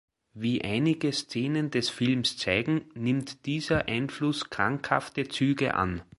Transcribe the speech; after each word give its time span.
Wie 0.33 0.63
einige 0.63 1.11
Szenen 1.13 1.69
des 1.69 1.91
Films 1.91 2.35
zeigen, 2.35 2.85
nimmt 2.95 3.45
dieser 3.45 3.87
Einfluss 3.87 4.49
krankhafte 4.49 5.27
Züge 5.27 5.75
an. 5.75 6.01